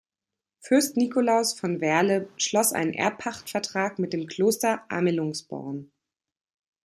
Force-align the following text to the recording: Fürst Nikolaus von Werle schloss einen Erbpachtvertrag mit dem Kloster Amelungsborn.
Fürst 0.61 0.97
Nikolaus 0.97 1.53
von 1.53 1.79
Werle 1.79 2.27
schloss 2.35 2.73
einen 2.73 2.91
Erbpachtvertrag 2.95 3.99
mit 3.99 4.13
dem 4.13 4.25
Kloster 4.25 4.83
Amelungsborn. 4.89 5.91